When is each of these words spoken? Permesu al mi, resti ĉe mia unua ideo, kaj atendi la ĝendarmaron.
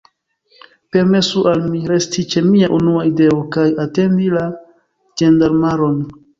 Permesu 0.95 1.43
al 1.51 1.61
mi, 1.73 1.81
resti 1.91 2.25
ĉe 2.33 2.43
mia 2.47 2.71
unua 2.79 3.05
ideo, 3.11 3.37
kaj 3.59 3.69
atendi 3.87 4.33
la 4.41 4.49
ĝendarmaron. 5.21 6.05